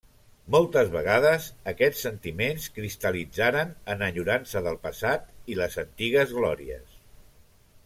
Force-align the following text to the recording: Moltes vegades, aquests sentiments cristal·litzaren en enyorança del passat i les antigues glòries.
Moltes 0.53 0.87
vegades, 0.93 1.49
aquests 1.71 2.01
sentiments 2.07 2.65
cristal·litzaren 2.79 3.75
en 3.95 4.03
enyorança 4.09 4.65
del 4.69 4.81
passat 4.89 5.29
i 5.55 5.59
les 5.63 5.79
antigues 5.87 6.35
glòries. 6.41 6.99